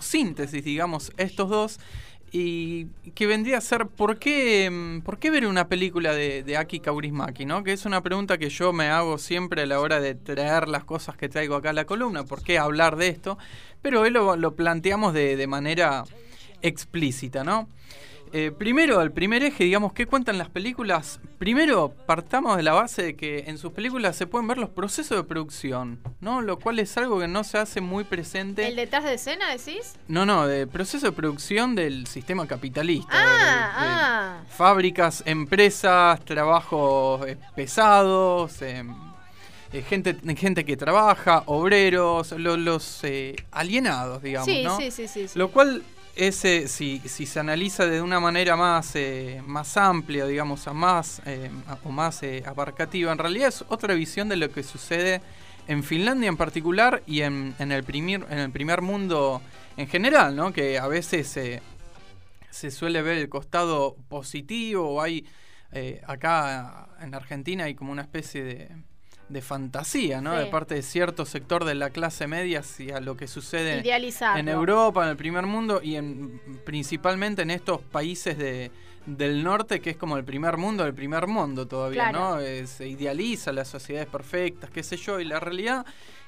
[0.00, 1.80] síntesis, digamos, estos dos
[2.32, 6.56] y que vendría a ser ¿por qué, mm, por qué ver una película de, de
[6.56, 7.46] Aki Kaurismaki?
[7.46, 7.62] ¿no?
[7.62, 10.84] Que es una pregunta que yo me hago siempre a la hora de traer las
[10.84, 13.38] cosas que traigo acá a la columna, ¿por qué hablar de esto?
[13.80, 16.04] Pero hoy lo, lo planteamos de, de manera
[16.62, 17.68] explícita, ¿no?
[18.32, 21.20] Eh, primero, el primer eje, digamos, ¿qué cuentan las películas?
[21.38, 25.16] Primero, partamos de la base de que en sus películas se pueden ver los procesos
[25.16, 26.42] de producción, ¿no?
[26.42, 28.66] Lo cual es algo que no se hace muy presente.
[28.66, 29.94] ¿El detrás de escena decís?
[30.08, 33.12] No, no, de proceso de producción del sistema capitalista.
[33.12, 34.42] Ah, de- de ah.
[34.48, 38.84] Fábricas, empresas, trabajos eh, pesados, eh,
[39.72, 44.76] eh, gente, gente que trabaja, obreros, lo- los eh, alienados, digamos, Sí, ¿no?
[44.76, 45.38] sí, sí, sí, sí.
[45.38, 45.82] Lo cual
[46.16, 51.20] ese, si, si se analiza de una manera más, eh, más amplia, digamos, a más,
[51.26, 51.50] eh,
[51.84, 55.20] o más eh, abarcativa, en realidad es otra visión de lo que sucede
[55.68, 59.42] en Finlandia en particular y en, en el, primer, en el primer mundo
[59.76, 60.52] en general, ¿no?
[60.52, 61.60] Que a veces eh,
[62.50, 65.26] se suele ver el costado positivo o hay,
[66.06, 68.70] acá en Argentina hay como una especie de,
[69.28, 70.32] de fantasía, ¿no?
[70.32, 70.44] Sí.
[70.44, 74.38] De parte de cierto sector de la clase media hacia lo que sucede Idealizarlo.
[74.38, 78.70] en Europa, en el primer mundo y en, principalmente en estos países de,
[79.04, 82.36] del norte, que es como el primer mundo del primer mundo todavía, Claro.
[82.36, 82.40] ¿no?
[82.40, 85.84] Eh, se idealiza las sociedades perfectas, qué sé yo, y la realidad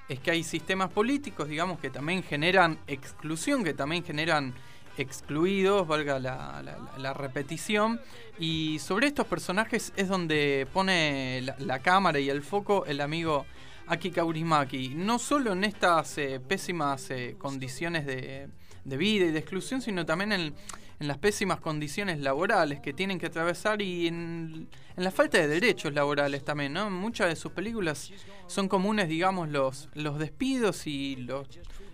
[0.08, 4.54] es que hay sistemas políticos, digamos, que también generan exclusión, que también generan
[5.02, 8.00] excluidos, valga la, la- la repetición.
[8.38, 13.46] Y sobre estos personajes es donde pone la, la cámara y el foco el amigo
[13.86, 14.91] Aki Kaurismaki.
[14.91, 18.48] No solo en estas eh, pésimas eh, condiciones de,
[18.84, 20.54] de vida y de exclusión, sino también en,
[21.00, 25.92] en las pésimas condiciones laborales que tienen que atravesar y en, la falta de derechos
[25.92, 26.91] laborales también, ¿no?
[26.91, 28.10] Muchas de sus películas
[28.48, 31.46] son comunes, digamos, los, los despidos y los,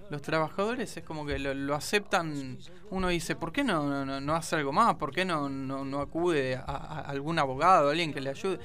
[0.09, 2.59] los trabajadores es como que lo, aceptan.
[2.91, 4.95] Uno dice, ¿por qué no, no, no- hace algo más?
[4.95, 8.59] ¿Por qué no, no, no acude a, a algún abogado, alguien que le ayude?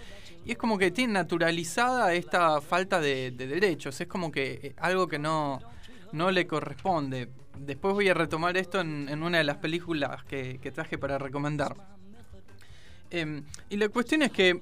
[0.45, 4.00] Y es como que tiene naturalizada esta falta de, de derechos.
[4.00, 5.60] Es como que eh, algo que no,
[6.14, 7.30] no le corresponde.
[7.59, 11.75] Después voy a retomar esto en, una de las películas que, traje para recomendar.
[13.11, 14.61] Em, y la cuestión es que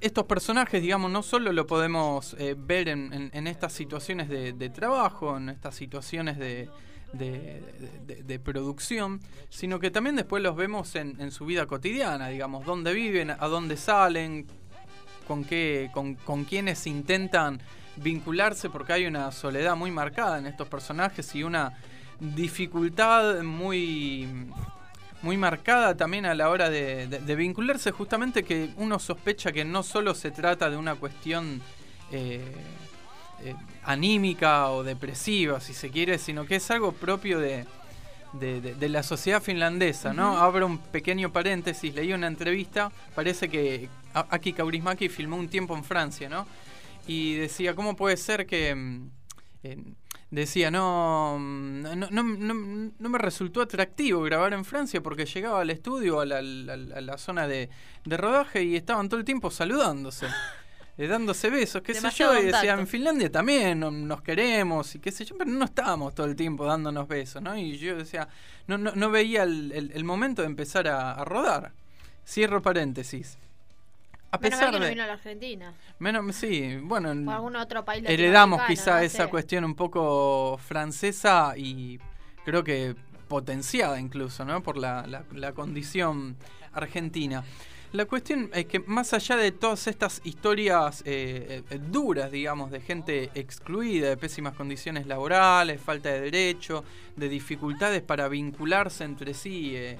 [0.00, 5.48] estos personajes, digamos, no solo lo podemos eh, ver en, estas situaciones de, trabajo, en
[5.48, 6.68] estas situaciones de-
[7.12, 12.92] de producción, sino que también después los vemos en, en su vida cotidiana, digamos, dónde
[12.92, 14.46] viven, a dónde salen,
[15.26, 17.60] con qué, con, con quiénes intentan
[17.96, 21.72] vincularse, porque hay una soledad muy marcada en estos personajes y una
[22.20, 24.28] dificultad muy
[25.22, 29.64] muy marcada también a la hora de, de- de vincularse, justamente que uno sospecha que
[29.64, 31.62] no solo se trata de una cuestión
[32.12, 32.44] eh,
[33.42, 37.64] eh, anímica o depresiva, si se quiere, sino que es algo propio de,
[38.34, 40.36] de- de- de la sociedad finlandesa, ¿no?
[40.38, 43.88] Abro un pequeño paréntesis, leí una entrevista, parece que
[44.20, 46.46] Aki Kaurismaki filmó un tiempo en Francia, ¿no?
[47.06, 48.74] Y decía, ¿cómo puede ser que...
[48.74, 49.10] mm,
[49.62, 49.78] eh,
[50.30, 55.60] decía, no, mm, no, no, no- no me resultó atractivo grabar en Francia porque llegaba
[55.60, 57.68] al estudio, a la, la- a la zona de,
[58.04, 60.26] de rodaje y estaban todo el tiempo saludándose.
[60.98, 64.98] eh, dándose besos, qué sé yo, y decía, en Finlandia también no- nos queremos y
[64.98, 67.56] qué sé yo, pero no estábamos todo el tiempo dándonos besos, ¿no?
[67.56, 68.26] Y yo decía,
[68.66, 71.72] no, no, no veía el, el- el momento de empezar a, a rodar.
[72.26, 73.38] Cierro paréntesis.
[74.30, 75.72] A Menos mal pesar que no vino a la Argentina.
[75.98, 79.30] Menos, sí, bueno, en- O algún otro país heredamos quizá no esa sé.
[79.30, 81.98] cuestión un poco francesa y
[82.44, 82.94] creo que
[83.28, 84.62] potenciada incluso, ¿no?
[84.62, 86.36] Por la, la- la condición
[86.72, 87.44] argentina.
[87.92, 92.80] La cuestión es que más allá de todas estas historias eh, eh, duras, digamos, de
[92.80, 96.84] gente excluida, de pésimas condiciones laborales, falta de derecho,
[97.14, 99.96] de dificultades para vincularse entre sí eh,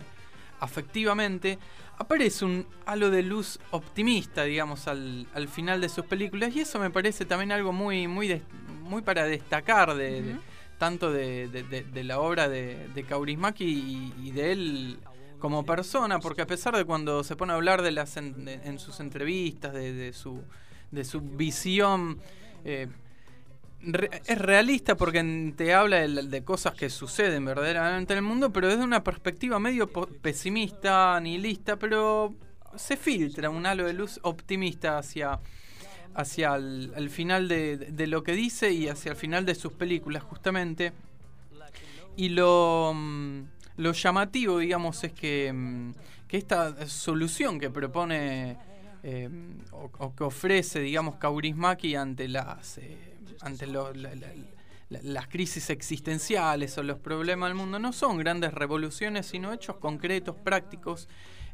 [0.60, 1.58] afectivamente,
[1.98, 6.78] aparece un halo de luz optimista, digamos, al, al final de sus películas y eso
[6.78, 8.42] me parece también algo muy, muy, des-
[8.82, 10.36] muy para destacar de, de-
[10.78, 14.98] tanto de, de- de- de la obra de, de Kaurismäki y, y de él
[15.38, 18.54] como persona, porque a pesar de cuando se pone a hablar de las en, de-
[18.64, 20.42] en sus entrevistas, de, de su,
[20.90, 22.18] de su visión,
[22.64, 22.88] eh,
[23.80, 28.82] es realista porque te habla de, cosas que suceden verdaderamente en el mundo, pero desde
[28.82, 32.34] una perspectiva medio pesimista, nihilista, pero
[32.74, 35.38] se filtra un halo de luz optimista hacia,
[36.14, 40.22] hacia el, final de, de lo que dice y hacia el final de sus películas,
[40.22, 40.92] justamente.
[42.16, 43.42] Y lo, mm,
[43.76, 45.92] lo llamativo, digamos, es que, mm,
[46.26, 48.56] que esta solución que propone
[49.02, 49.28] eh,
[49.70, 54.28] o, que ofrece, digamos, Kaurismäki ante las eh, ante lo- la- la-
[54.90, 59.76] la- las crisis existenciales o los problemas del mundo no son grandes revoluciones, sino hechos
[59.76, 61.08] concretos, prácticos.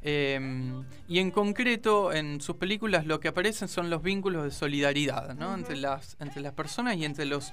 [0.04, 0.72] eh,
[1.06, 5.54] y en concreto, en sus películas lo que aparecen son los vínculos de solidaridad ¿no?
[5.54, 7.52] entre, las, entre las personas y entre los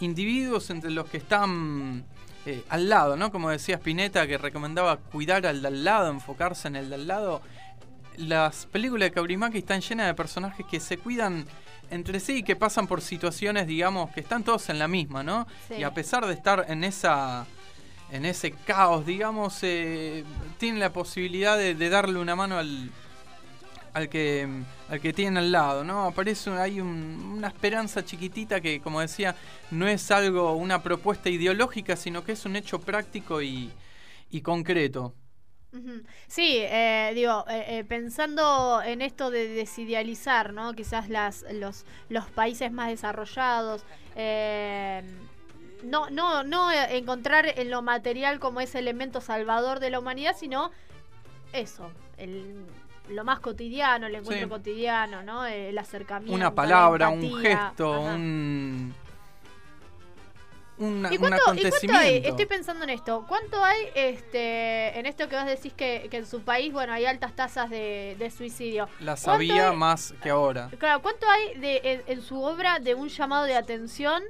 [0.00, 2.04] individuos, entre los que están
[2.46, 3.32] eh, al lado, ¿no?
[3.32, 7.08] Como decía Spinetta, que recomendaba cuidar al de al lado, enfocarse en el de al
[7.08, 7.42] lado.
[8.16, 11.46] Las películas de Kaurismäki están llenas de personajes que se cuidan
[11.90, 15.46] entre sí y que pasan por situaciones, digamos, que están todos en la misma, ¿no?
[15.68, 15.74] Sí.
[15.78, 17.46] Y a pesar de estar en esa
[18.10, 20.24] en ese caos, digamos, eh,
[20.58, 22.90] tienen la posibilidad de, de darle una mano al,
[23.92, 24.48] al que
[24.88, 26.04] al que tienen al lado, ¿no?
[26.06, 29.36] Aparece hay un- una esperanza chiquitita que, como decía,
[29.70, 33.70] no es algo, una propuesta ideológica, sino que es un hecho práctico y,
[34.30, 35.14] y concreto.
[36.26, 40.72] Sí, eh, digo, eh, eh, pensando en esto de desidealizar, ¿no?
[40.74, 43.84] Quizás las, los, los países más desarrollados,
[44.16, 45.02] eh,
[45.84, 50.70] no, no, no encontrar en lo material como ese elemento salvador de la humanidad, sino
[51.52, 52.64] eso, el,
[53.10, 54.50] lo más cotidiano, el encuentro Sí.
[54.50, 55.46] cotidiano, ¿no?
[55.46, 56.34] El acercamiento.
[56.34, 58.14] Una la palabra, un gesto, Ajá.
[58.14, 58.94] un,
[60.78, 61.58] una- ¿Y un cuánto, ¿Y cuánto hay?
[61.66, 62.28] acontecimiento.
[62.28, 63.24] Estoy pensando en esto.
[63.28, 67.04] ¿Cuánto hay este, en esto que vos decís que, que en su país, bueno, hay
[67.06, 68.88] altas tasas de, de suicidio?
[69.00, 70.70] Las ¿Cuánto había hay- más que ahora.
[70.78, 74.22] Claro, ¿cuánto hay de, en, en su obra de un llamado de atención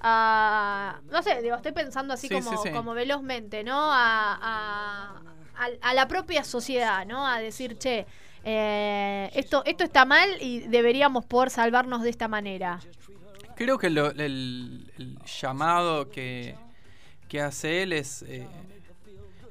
[0.00, 1.00] a...
[1.10, 2.70] No sé, digo, estoy pensando así Sí, como, sí, sí.
[2.70, 3.90] como velozmente, ¿no?
[3.92, 5.20] A, a,
[5.56, 7.26] a- a la propia sociedad, ¿no?
[7.26, 8.06] A decir, che,
[8.44, 12.80] eh, esto, esto está mal y deberíamos poder salvarnos de esta manera.
[13.56, 16.56] Creo que lo- el, el llamado que,
[17.28, 18.46] que hace él es, eh,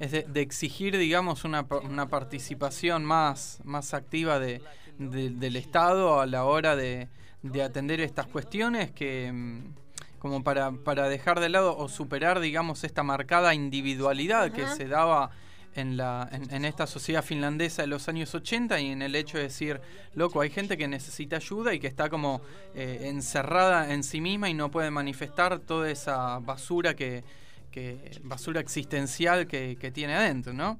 [0.00, 4.60] es de, de exigir, digamos, una, una participación más, más activa de,
[4.98, 7.08] de- del Estado a la hora de,
[7.42, 9.60] de atender estas cuestiones que mm,
[10.18, 15.30] como para, para dejar de lado o superar, digamos, esta marcada individualidad que se daba
[15.74, 19.38] en, la, en, en esta sociedad finlandesa de los años 80 y en el hecho
[19.38, 19.80] de decir,
[20.14, 22.40] loco, hay gente que necesita ayuda y que está como
[22.74, 27.24] eh, encerrada en sí misma y no puede manifestar toda esa basura que,
[27.70, 30.78] que basura existencial que, que tiene adentro, ¿no?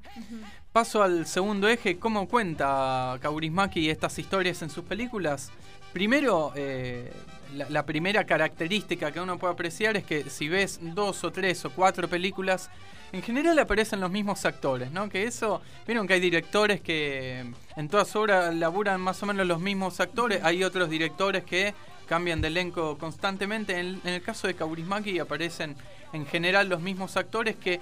[0.73, 5.51] Paso al segundo eje, ¿cómo cuenta Kaurismäki estas historias en sus películas?
[5.93, 7.13] Primero, eh,
[7.55, 11.65] la, la primera característica que uno puede apreciar es que si ves dos o tres
[11.65, 12.71] o cuatro películas,
[13.15, 15.09] en general aparecen los mismos actores, ¿no?
[15.09, 17.45] Que eso, vieron que hay directores que
[17.77, 21.75] en todas obras laburan más o menos los mismos actores, hay otros directores que
[22.09, 23.79] cambian de elenco constantemente.
[23.79, 25.77] En, en el caso de Kaurismäki aparecen
[26.13, 27.79] en general los mismos actores que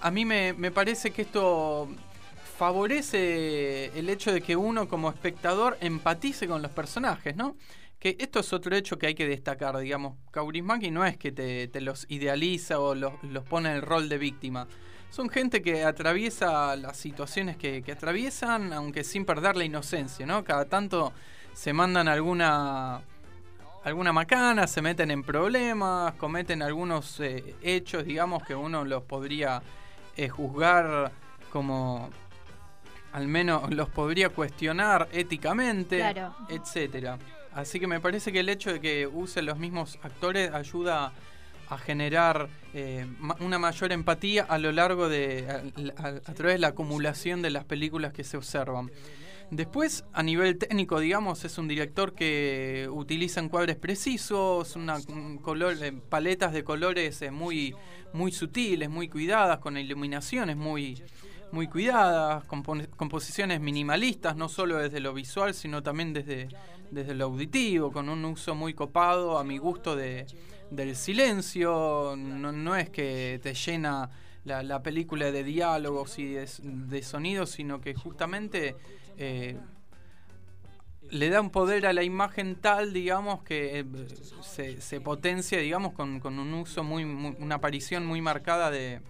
[0.00, 1.88] a mí me, me parece que esto
[2.58, 7.54] favorece el hecho de que uno como espectador empatice con los personajes, ¿no?
[7.98, 10.14] Que esto es otro hecho que hay que destacar, digamos.
[10.30, 14.08] Kaurismäki no es que te, te los idealiza o los, los pone en el rol
[14.08, 14.68] de víctima.
[15.10, 20.44] Son gente que atraviesa las situaciones que, que atraviesan, aunque sin perder la inocencia, ¿no?
[20.44, 21.12] Cada tanto
[21.54, 23.00] se mandan alguna
[23.84, 29.62] alguna macana, se meten en problemas, cometen algunos eh, hechos, digamos, que uno los podría
[30.16, 31.10] eh, juzgar
[31.50, 32.10] como
[33.12, 36.34] al menos los podría cuestionar éticamente, Claro.
[36.50, 37.18] etcétera.
[37.58, 41.12] Así que me parece que el hecho de que use los mismos actores ayuda
[41.68, 43.04] a generar eh,
[43.40, 45.44] una mayor empatía a lo largo de
[45.96, 48.92] a, través de la acumulación de las películas que se observan.
[49.50, 56.52] Después, a nivel técnico, digamos, es un director que utiliza encuadres precisos, una eh, paletas
[56.52, 57.74] de colores eh, muy,
[58.12, 61.02] muy sutiles, muy cuidadas, con iluminaciones muy,
[61.50, 66.48] muy cuidadas, composiciones minimalistas, no solo desde lo visual, sino también desde,
[66.90, 70.26] desde lo auditivo, con un uso muy copado, a mi gusto, de,
[70.70, 72.14] del silencio.
[72.16, 74.10] No, no es que te llena
[74.44, 78.76] la, la película de diálogos y de, sonidos, sino que justamente
[79.18, 79.56] eh,
[81.10, 83.84] le da un poder a la imagen tal, digamos, que eh,
[84.42, 89.00] se, se potencia, digamos, con, con un uso muy, muy- una aparición muy marcada de,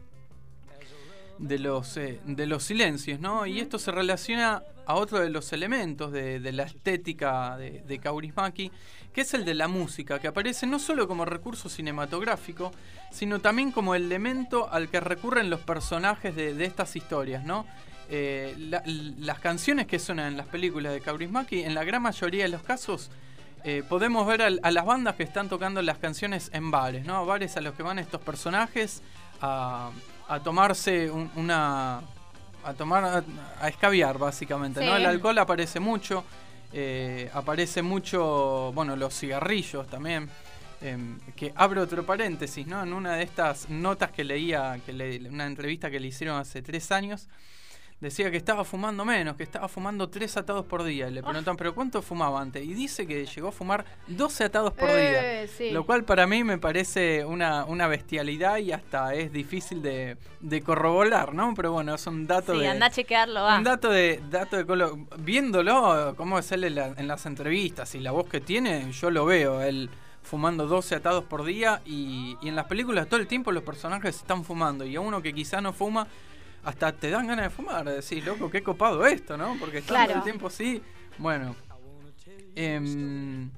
[1.38, 3.46] de los, eh, de los silencios, ¿no?
[3.46, 8.72] Y esto se relaciona a otro de los elementos de, la estética de, de Kaurismäki,
[9.12, 12.72] que es el de la música, que aparece no solo como recurso cinematográfico,
[13.10, 17.66] sino también como elemento al que recurren los personajes de, estas historias, ¿no?
[18.08, 22.44] Eh, la- las canciones que suenan en las películas de Kaurismäki, en la gran mayoría
[22.44, 23.10] de los casos,
[23.64, 27.26] eh, podemos ver a, las bandas que están tocando las canciones en bares, ¿no?
[27.26, 29.02] Bares a los que van estos personajes
[29.42, 29.90] a,
[30.42, 32.00] tomarse un- una.
[32.68, 33.04] A tomar.
[33.04, 33.24] a,
[33.60, 34.96] a escabiar, básicamente, ¿no?
[34.96, 36.24] El alcohol aparece mucho,
[36.72, 38.72] eh, aparece mucho.
[38.74, 40.28] bueno, los cigarrillos también.
[40.80, 42.80] em, que abro otro paréntesis, ¿no?
[42.82, 46.62] En una de estas notas que leía, que le, una entrevista que le hicieron hace
[46.62, 47.26] tres años,
[48.00, 51.10] decía que estaba fumando menos, que estaba fumando tres atados por día.
[51.10, 52.64] Le preguntan, ¿pero cuánto fumaba antes?
[52.64, 55.42] Y dice que llegó a fumar 12 atados por día.
[55.42, 60.16] Eh, Lo cual para mí me parece una, una bestialidad y hasta es difícil de,
[60.40, 61.54] de corroborar, ¿no?
[61.56, 62.68] Pero bueno, es un dato sí, de.
[62.68, 63.58] anda a chequearlo, va.
[63.58, 64.20] Un dato de.
[64.30, 68.28] Dato de colo- Viéndolo, cómo es él en, la- en las entrevistas y la voz
[68.28, 69.62] que tiene, yo lo veo.
[69.62, 69.88] Él
[70.22, 74.16] fumando 12 atados por día y, y en las películas todo el tiempo los personajes
[74.16, 76.06] están fumando y a uno que quizá no fuma
[76.64, 79.56] hasta te dan ganas de fumar, decís, loco, qué copado esto, ¿no?
[79.58, 80.18] Porque están todo Claro.
[80.18, 80.82] el tiempo así.
[81.18, 81.54] Bueno.
[82.54, 83.50] em,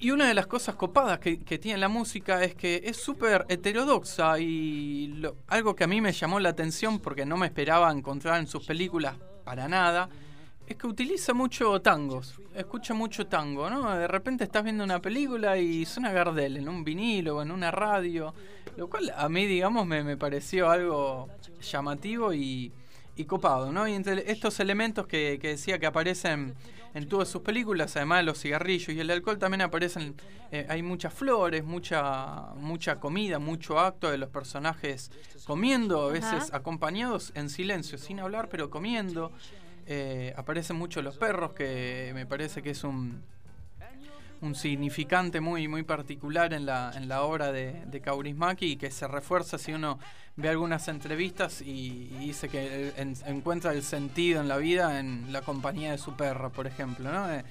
[0.00, 3.44] y una de las cosas copadas que, que tiene la música es que es súper
[3.48, 7.90] heterodoxa y lo- algo que a mí me llamó la atención porque no me esperaba
[7.90, 10.08] encontrar en sus películas para nada,
[10.66, 13.90] es que utiliza mucho tangos, escucha mucho tango, ¿no?
[13.96, 17.70] De repente estás viendo una película y suena Gardel en un vinilo o en una
[17.70, 18.34] radio,
[18.78, 21.28] lo cual a mí, digamos, me, me pareció algo
[21.60, 22.72] llamativo y,
[23.16, 23.88] y copado, ¿no?
[23.88, 26.54] Y entre estos elementos que, que decía que aparecen
[26.94, 30.14] en todas sus películas, además de los cigarrillos y el alcohol, también aparecen,
[30.52, 35.10] eh, hay muchas flores, mucha, mucha comida, mucho acto de los personajes
[35.44, 36.58] comiendo, a veces Ajá.
[36.58, 39.32] acompañados en silencio, sin hablar, pero comiendo.
[39.90, 43.22] Eh, aparecen mucho los perros, que me parece que es un,
[44.40, 49.08] un significante muy, muy particular en la, en la obra de, Kaurismäki y que se
[49.08, 49.98] refuerza si uno
[50.36, 55.42] ve algunas entrevistas y, dice que en- encuentra el sentido en la vida en la
[55.42, 57.10] compañía de su perro, por ejemplo.
[57.10, 57.30] ¿no?
[57.30, 57.44] Eh,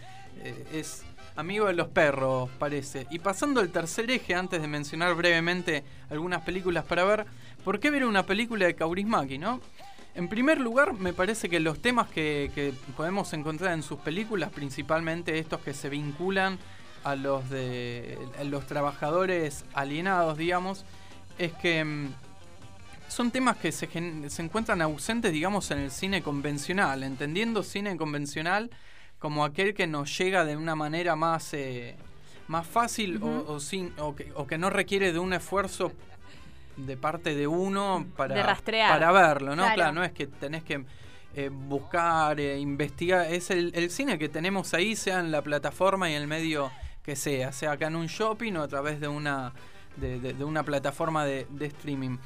[0.43, 1.03] eh, es
[1.35, 3.05] amigo de los perros, parece.
[3.09, 7.25] Y pasando al tercer eje, antes de mencionar brevemente algunas películas para ver,
[7.63, 9.59] ¿por qué ver una película de Kaurismäki, no?
[10.17, 14.49] En primer lugar, me parece que los temas que, que podemos encontrar en sus películas,
[14.51, 16.57] principalmente estos que se vinculan
[17.03, 20.85] a los de a los trabajadores alienados, digamos,
[21.37, 22.07] es que mm,
[23.07, 23.87] son temas que se,
[24.29, 28.71] se encuentran ausentes, digamos, en el cine convencional, entendiendo cine convencional
[29.19, 31.95] como aquel que nos llega de una manera más, eh,
[32.47, 35.91] más fácil o- sin, o, que, o que no requiere de un esfuerzo
[36.77, 38.91] de parte de uno para, De rastrear.
[38.91, 39.63] para verlo, ¿no?
[39.63, 39.75] Claro.
[39.75, 40.85] Claro, no es que tenés que
[41.35, 46.09] eh, buscar, eh, investigar, es el, el cine que tenemos ahí, sea en la plataforma
[46.09, 46.71] y en el medio
[47.03, 49.53] que sea, sea acá en un shopping o a través de una,
[49.97, 52.17] de, de- de una plataforma de, de streaming.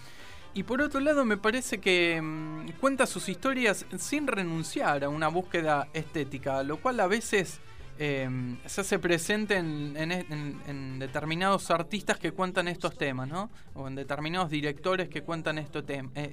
[0.54, 5.30] Y por otro lado, me parece que mm, cuenta sus historias sin renunciar a una
[5.30, 7.62] búsqueda estética, lo cual a veces
[8.00, 8.30] eh,
[8.66, 13.50] se hace presente en, en- determinados artistas que cuentan estos temas, ¿no?
[13.76, 15.68] O en determinados directores que cuentan eh,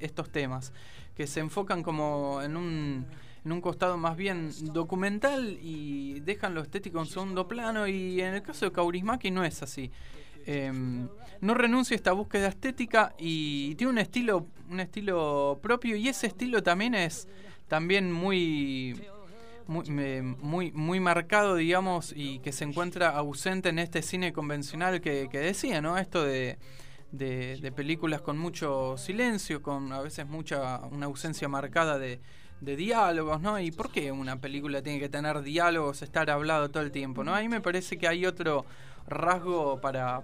[0.00, 0.73] estos temas,
[1.17, 3.07] que se enfocan como en un,
[3.45, 7.87] en un costado más bien documental y dejan lo estético en segundo plano.
[7.87, 9.91] Y en el caso de Kaurismäki no es así.
[10.47, 10.73] Eh,
[11.41, 16.27] no renuncia a esta búsqueda estética y tiene un estilo, un estilo propio y ese
[16.27, 17.29] estilo también es
[17.69, 18.99] también muy
[19.69, 25.01] muy, me- muy, muy marcado, digamos, y que se encuentra ausente en este cine convencional
[25.01, 25.99] que, que decía, ¿no?
[25.99, 26.59] Esto de,
[27.13, 32.21] de, películas con mucho silencio, con a veces mucha una ausencia marcada de,
[32.61, 33.59] de diálogos, ¿no?
[33.61, 37.35] ¿Y por qué una película tiene que tener diálogos, estar hablado todo el tiempo, ¿no?
[37.35, 38.65] Ahí me parece que hay otro
[39.07, 40.23] rasgo para,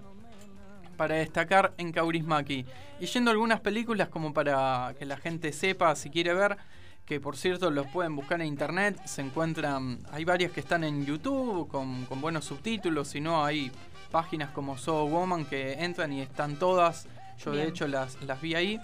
[0.97, 2.65] para destacar en Kaurismäki.
[3.01, 6.57] Y yendo a algunas películas como para que la gente sepa si quiere ver,
[7.07, 11.05] que por cierto los pueden buscar en internet, se encuentran, hay varias que están en
[11.05, 13.71] YouTube con, con buenos subtítulos, si no hay
[14.11, 17.07] páginas como So Woman que entran y están todas,
[17.45, 18.81] yo de hecho las, las vi ahí.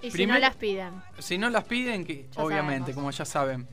[0.00, 0.94] Y si no las piden.
[1.18, 2.94] Si no las piden, que Ya obviamente, sabemos.
[2.96, 3.68] como ya saben,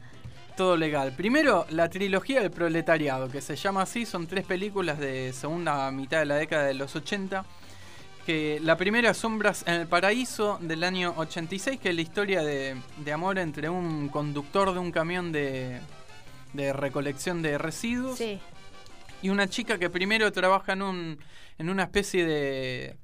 [0.55, 1.13] todo legal.
[1.13, 6.19] Primero, la trilogía del proletariado, que se llama así, son tres películas de segunda mitad
[6.19, 7.45] de la década de los 80.
[8.25, 12.75] Que la primera, Sombras en el Paraíso, del año 86, que es la historia de,
[12.97, 15.79] de amor entre un conductor de un camión de,
[16.53, 18.39] de recolección de residuos Sí.
[19.23, 21.17] y una chica que primero trabaja en un
[21.57, 22.97] en una especie de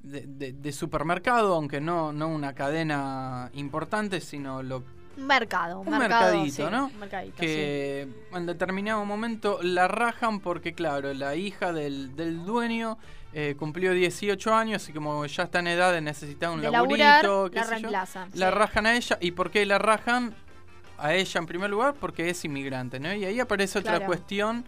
[0.00, 4.84] de, de- de supermercado, aunque no, no una cadena importante, sino lo
[5.16, 5.80] mercado.
[5.80, 6.86] Un, mercado, mercadito, sí, ¿no?
[6.86, 7.46] Un mercadito, sí.
[7.46, 12.98] que en determinado momento la rajan porque, claro, la hija del, del dueño
[13.32, 17.04] eh, cumplió 18 años y como ya está en edad de necesitar un De laburito,
[17.04, 18.30] laburar, qué la sé yo, reemplazan.
[18.34, 18.54] la sí.
[18.54, 19.18] rajan a ella.
[19.20, 20.34] ¿Y por qué la rajan
[20.98, 21.94] a ella en primer lugar?
[21.94, 23.12] Porque es inmigrante, ¿no?
[23.12, 24.06] Y ahí aparece otra Claro.
[24.06, 24.64] cuestión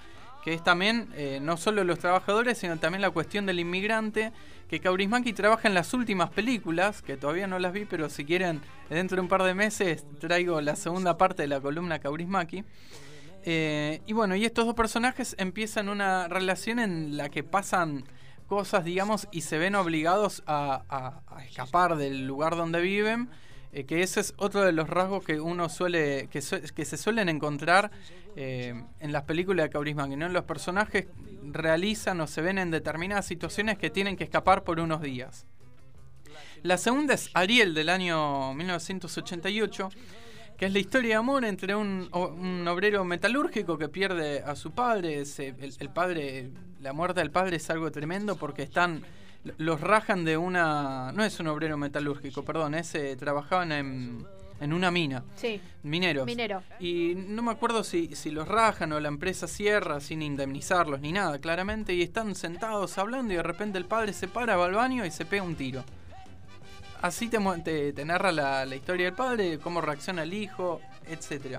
[0.47, 4.33] que es también eh, no solo los trabajadores, sino también la cuestión del inmigrante,
[4.69, 8.61] que Kaurismäki trabaja en las últimas películas, que todavía no las vi, pero si quieren,
[8.89, 12.63] dentro de un par de meses traigo la segunda parte de la columna Kaurismäki.
[13.43, 18.05] Eh, y bueno, y estos dos personajes empiezan una relación en la que pasan
[18.47, 23.31] cosas, digamos, y se ven obligados a, escapar del lugar donde viven.
[23.73, 26.41] Eh, que ese es otro de los rasgos que uno suele, que,
[26.75, 27.91] que se suelen encontrar
[28.37, 31.07] eh, en las películas de Kaurisman, que no los personajes
[31.43, 35.47] realizan o se ven en determinadas situaciones que tienen que escapar por unos días.
[36.63, 39.91] La segunda es Ariel del año 1988
[40.57, 42.09] que es la historia de amor entre un,
[42.67, 45.23] obrero metalúrgico que pierde a su padre.
[45.23, 49.03] el, padre, la muerte del padre es algo tremendo porque están,
[49.59, 54.27] los rajan de una, no es un obrero metalúrgico, perdón, ese trabajaban en,
[54.61, 55.25] en una mina.
[55.35, 55.61] Sí.
[55.83, 56.27] Mineros.
[56.27, 56.63] Minero.
[56.81, 61.13] Y no me acuerdo si, si los rajan o la empresa cierra sin indemnizarlos ni
[61.13, 64.75] nada, claramente, y están sentados hablando y de repente el padre se para, va al
[64.75, 65.85] baño y se pega un tiro
[67.03, 71.59] así te, te, narra la, historia del padre, cómo reacciona el hijo, etc.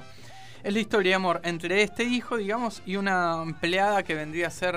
[0.64, 4.52] Es la historia de amor entre este hijo, digamos, y una empleada que vendría a
[4.52, 4.76] ser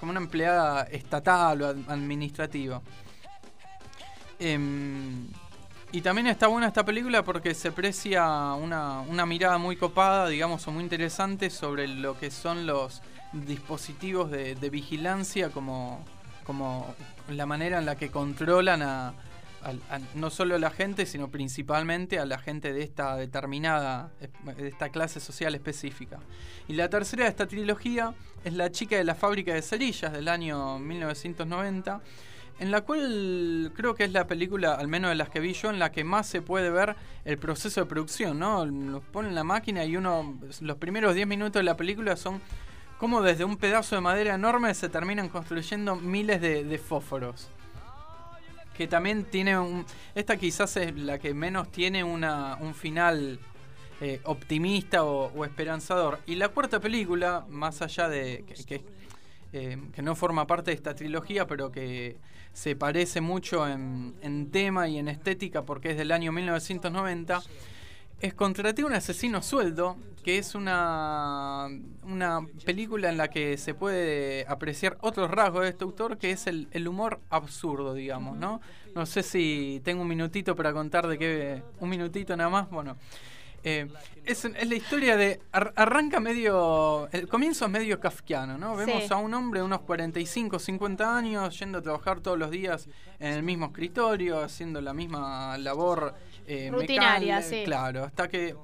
[0.00, 2.80] como una empleada estatal o administrativa.
[4.38, 5.28] Em,
[5.92, 10.66] y también está buena esta película porque se aprecia una, una, mirada muy copada, digamos,
[10.66, 13.02] o muy interesante sobre lo que son los
[13.32, 16.04] dispositivos de, de vigilancia, como,
[16.44, 16.94] como
[17.28, 19.12] la manera en la que controlan a,
[20.14, 24.10] no solo a la gente, sino principalmente a la gente de esta determinada,
[24.56, 26.18] de esta clase social específica.
[26.68, 28.14] Y la tercera de esta trilogía
[28.44, 32.00] es La chica de la fábrica de cerillas del año 1990,
[32.58, 35.70] en la cual creo que es la película, al menos de las que vi yo,
[35.70, 38.64] en la que más se puede ver el proceso de producción, ¿no?
[38.64, 42.40] Los ponen en la máquina y uno, los primeros 10 minutos de la película son
[42.98, 47.48] como desde un pedazo de madera enorme se terminan construyendo miles de fósforos
[48.80, 49.84] que también tiene un...
[50.14, 53.38] Esta quizás es la que menos tiene una, un final
[54.00, 56.18] eh, optimista o, esperanzador.
[56.24, 58.82] Y la cuarta película, más allá de que,
[59.52, 62.16] eh, que, no forma parte de esta trilogía, pero que
[62.54, 67.42] se parece mucho en, en tema y en estética porque es del año 1990,
[68.20, 71.68] es Contraté un asesino sueldo, que es una,
[72.02, 76.46] una película en la que se puede apreciar otro rasgo de este autor, que es
[76.46, 78.60] el, humor absurdo, digamos, ¿no?
[78.94, 81.62] No sé si tengo un minutito para contar de qué...
[81.78, 82.96] Un minutito nada más, bueno.
[83.62, 83.88] Eh,
[84.24, 85.40] es, la historia de.
[85.52, 87.08] arranca medio.
[87.12, 88.74] El comienzo es medio kafkiano, ¿no?
[88.74, 92.88] Vemos a un hombre de unos 45, 50 años yendo a trabajar todos los días
[93.18, 96.14] en el mismo escritorio, haciendo la misma labor
[96.46, 97.62] eh, rutinaria, sí.
[97.64, 98.54] Claro, hasta que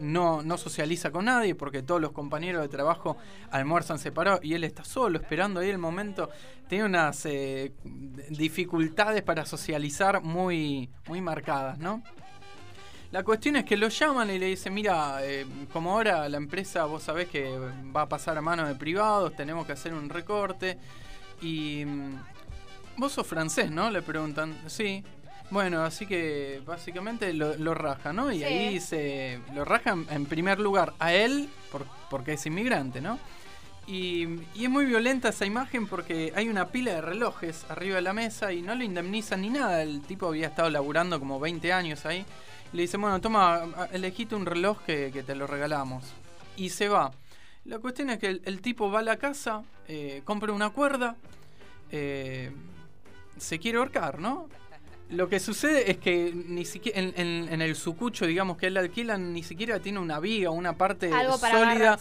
[0.00, 3.16] no, no socializa con nadie porque todos los compañeros de trabajo
[3.50, 6.30] almuerzan separados y él está solo esperando ahí el momento.
[6.68, 7.72] Tiene unas eh,
[8.30, 12.02] dificultades para socializar muy, muy marcadas, ¿no?
[13.12, 16.86] La cuestión es que lo llaman y le dicen, mira, eh, como ahora la empresa
[16.86, 17.58] vos sabés que
[17.94, 20.78] va a pasar a manos de privados, tenemos que hacer un recorte.
[21.42, 22.14] Y mm,
[22.96, 23.90] vos sos francés, ¿no?
[23.90, 25.04] Le preguntan, sí.
[25.52, 28.32] Bueno, así que básicamente lo, lo raja, ¿no?
[28.32, 31.50] Y ahí se lo rajan en primer lugar a él
[32.08, 33.18] porque es inmigrante, ¿no?
[33.86, 38.00] Y, y, es muy violenta esa imagen porque hay una pila de relojes arriba de
[38.00, 39.82] la mesa y no le indemnizan ni nada.
[39.82, 42.24] El tipo había estado laburando como 20 años ahí.
[42.72, 46.14] Le dice, bueno, toma, elegiste un reloj que, te lo regalamos.
[46.56, 47.12] Y se va.
[47.66, 51.14] La cuestión es que el, tipo va a la casa, eh, compra una cuerda,
[51.90, 52.50] eh,
[53.36, 54.48] se quiere ahorcar, ¿no?
[55.12, 59.42] Lo que sucede es que ni siquiera en, el sucucho, digamos, que él alquila, ni
[59.42, 61.98] siquiera tiene una viga, una parte sólida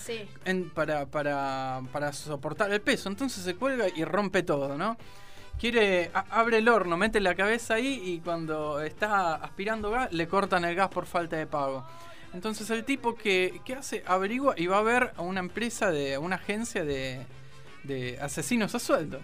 [0.74, 3.10] para, para, para, soportar el peso.
[3.10, 4.96] Entonces se cuelga y rompe todo, ¿no?
[5.60, 10.64] Quiere, abre el horno, mete la cabeza ahí y cuando está aspirando gas, le cortan
[10.64, 11.86] el gas por falta de pago.
[12.34, 14.04] Entonces el tipo que, ¿qué hace?
[14.08, 17.26] Averigua y va a ver a una empresa, de una agencia de,
[17.84, 19.20] de asesinos a sueldo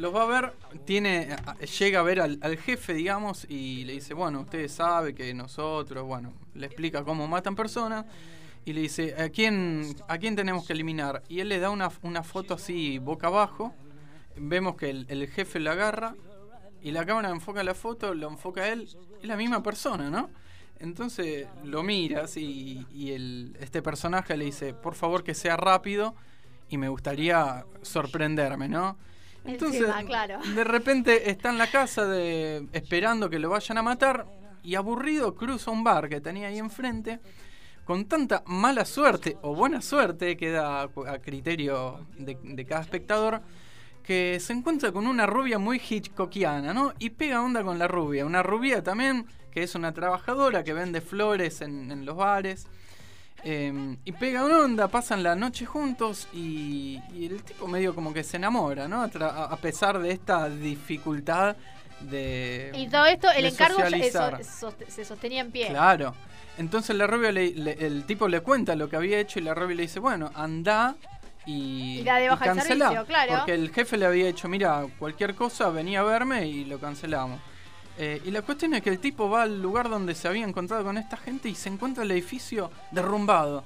[0.00, 0.52] los va a ver,
[0.86, 1.36] tiene,
[1.78, 6.32] llega a ver al, jefe, digamos, y le dice, bueno, usted sabe que nosotros, bueno,
[6.54, 8.06] le explica cómo matan personas,
[8.64, 11.22] y le dice, ¿a quién, a quién tenemos que eliminar?
[11.28, 13.74] Y él le da una, una foto así, boca abajo,
[14.36, 16.14] vemos que el, jefe la agarra,
[16.82, 18.88] y la cámara enfoca la foto, lo enfoca a él,
[19.20, 20.30] es la misma persona, ¿no?
[20.78, 26.14] Entonces lo miras y, y el, este personaje le dice, por favor que sea rápido,
[26.70, 28.96] y me gustaría sorprenderme, ¿no?
[29.44, 29.86] Entonces,
[30.54, 34.26] de repente está en la casa de, esperando que lo vayan a matar
[34.62, 37.20] y aburrido cruza un bar que tenía ahí enfrente
[37.90, 43.42] con tanta mala suerte o buena suerte, queda a criterio de, cada espectador,
[44.04, 46.92] que se encuentra con una rubia muy hitchcockiana, ¿no?
[47.00, 48.24] Y pega onda con la rubia.
[48.24, 52.68] Una rubia también, que es una trabajadora que vende flores en, en los bares.
[53.42, 58.12] Eh, y pega una onda, pasan la noche juntos y, y el tipo medio como
[58.12, 59.02] que se enamora, ¿no?
[59.02, 61.56] A, pesar de esta dificultad
[62.00, 62.70] de.
[62.74, 64.40] Y todo esto, el encargo socializar.
[64.40, 65.68] sost- se sostenía en pie.
[65.68, 66.14] Claro.
[66.58, 69.54] Entonces la rubia le- le- el tipo le cuenta lo que había hecho y la
[69.54, 70.96] rubia le dice, bueno, anda
[71.46, 73.32] y, Y de baja el servicio, claro.
[73.38, 77.40] Porque el jefe le había dicho, mira, cualquier cosa venía a verme y lo cancelamos.
[77.98, 80.84] Eh, y la cuestión es que el tipo va al lugar donde se había encontrado
[80.84, 83.62] con esta gente y se encuentra el edificio derrumbado.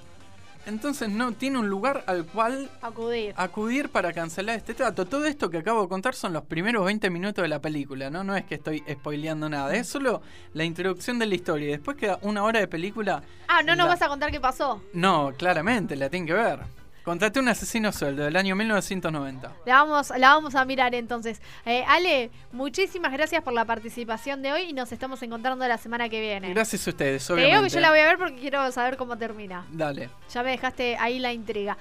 [0.66, 3.34] Entonces no tiene un lugar al cual Acudir.
[3.36, 5.04] acudir para cancelar este trato.
[5.04, 8.24] Todo esto que acabo de contar son los primeros 20 minutos de la película, ¿no?
[8.24, 10.22] No es que estoy spoileando nada, es solo
[10.54, 11.68] la introducción de la historia.
[11.68, 13.22] Y después queda una hora de película.
[13.46, 14.80] Ah, no nos La- vas a contar qué pasó.
[14.94, 16.60] No, claramente, la tienen que ver.
[17.04, 19.52] Contraté un asesino sueldo del año 1990.
[19.66, 21.42] La vamos, la vamos a mirar entonces.
[21.66, 26.08] Eh, Ale, muchísimas gracias por la participación de hoy y nos estamos encontrando la semana
[26.08, 26.48] que viene.
[26.54, 27.56] Gracias a ustedes, Te obviamente.
[27.56, 29.66] digo que yo la voy a ver porque quiero saber cómo termina.
[29.70, 30.08] Dale.
[30.32, 31.76] Ya me dejaste ahí la intriga.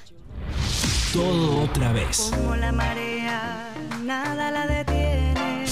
[1.14, 2.30] Todo otra vez.
[2.36, 3.70] Como la marea,
[4.04, 5.66] nada la detiene.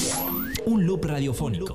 [0.65, 1.73] Un loop radiofónico.